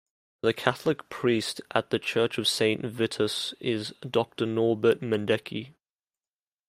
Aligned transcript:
The 0.41 0.51
Catholic 0.51 1.09
priest 1.09 1.61
at 1.75 1.91
the 1.91 1.99
church 1.99 2.39
of 2.39 2.47
Saint 2.47 2.83
Vitus 2.83 3.53
is 3.59 3.93
Doctor 3.99 4.47
Norbert 4.47 5.01
Mendecki. 5.01 5.75